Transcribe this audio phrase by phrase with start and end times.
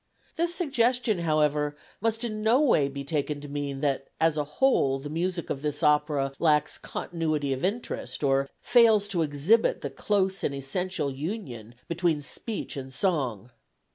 [0.35, 4.97] This suggestion, however, must in no way be taken to mean that as a whole
[4.97, 10.43] the music of this opera lacks continuity of interest or fails to exhibit the close
[10.43, 13.51] and essential union between speech and song.